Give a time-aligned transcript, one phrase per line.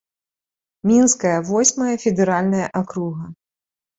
[0.91, 3.29] Мінская восьмая федэральная акруга.